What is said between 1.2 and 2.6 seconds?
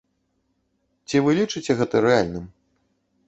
вы лічыце гэта рэальным?